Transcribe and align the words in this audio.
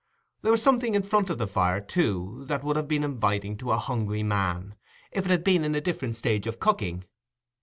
There 0.41 0.51
was 0.51 0.63
something 0.63 0.95
in 0.95 1.03
front 1.03 1.29
of 1.29 1.37
the 1.37 1.45
fire, 1.45 1.79
too, 1.79 2.43
that 2.47 2.63
would 2.63 2.75
have 2.75 2.87
been 2.87 3.03
inviting 3.03 3.55
to 3.57 3.69
a 3.71 3.77
hungry 3.77 4.23
man, 4.23 4.73
if 5.11 5.25
it 5.25 5.29
had 5.29 5.43
been 5.43 5.63
in 5.63 5.75
a 5.75 5.79
different 5.81 6.17
stage 6.17 6.47
of 6.47 6.59
cooking. 6.59 7.03